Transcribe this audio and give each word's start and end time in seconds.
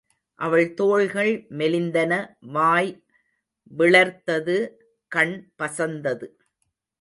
அவள் 0.39 0.73
தோள்கள் 0.73 1.45
மெலிந்தன 1.49 2.13
வாய் 2.55 2.91
விளர்த்தது 3.77 4.57
கண் 5.11 5.35
பசந்தது. 5.59 6.27